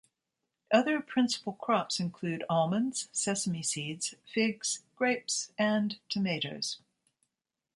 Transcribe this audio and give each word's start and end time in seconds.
Other 0.73 0.99
principal 0.99 1.53
crops 1.53 1.99
include 1.99 2.43
almonds, 2.49 3.07
sesame 3.11 3.61
seeds, 3.61 4.15
figs, 4.25 4.81
grapes 4.95 5.51
and 5.59 5.99
tomatoes. 6.09 6.79